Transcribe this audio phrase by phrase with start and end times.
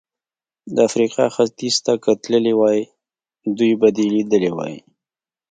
[0.73, 2.79] د افریقا ختیځ ته که تللی وای،
[3.57, 4.75] دوی به دې لیدلي وای.